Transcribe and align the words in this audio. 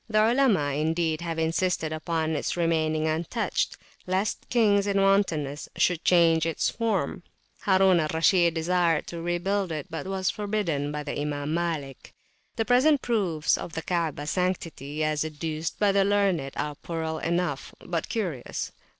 The 0.09 0.17
Olema 0.23 0.71
indeed 0.75 1.21
have 1.21 1.37
insisted 1.37 1.93
upon 1.93 2.31
its 2.31 2.57
remaining 2.57 3.05
untouched, 3.07 3.77
lest 4.07 4.49
kings 4.49 4.87
in 4.87 4.99
wantonness 4.99 5.69
should 5.75 6.03
change 6.03 6.47
its 6.47 6.71
form: 6.71 7.21
Harun 7.59 7.99
al 7.99 8.07
Rashid 8.11 8.55
desired 8.55 9.05
to 9.05 9.21
rebuild 9.21 9.71
it, 9.71 9.85
but 9.91 10.07
was 10.07 10.31
forbidden 10.31 10.91
by 10.91 11.03
the 11.03 11.21
Imam 11.21 11.53
Malik. 11.53 12.15
The 12.55 12.65
present 12.65 13.03
proofs 13.03 13.59
of 13.59 13.73
the 13.73 13.83
Kaabahs 13.83 14.29
sanctity, 14.31 15.03
as 15.03 15.23
adduced 15.23 15.77
by 15.77 15.91
the 15.91 16.03
learned, 16.03 16.49
are 16.55 16.73
puerile 16.73 17.19
enough, 17.19 17.71
but 17.85 18.09
curious. 18.09 18.71